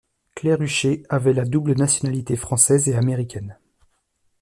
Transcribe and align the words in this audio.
Claire 0.33 0.59
Huchet 0.63 1.03
avait 1.09 1.31
la 1.31 1.45
double 1.45 1.75
nationalité 1.75 2.35
française 2.35 2.89
et 2.89 2.95
américaine. 2.95 3.59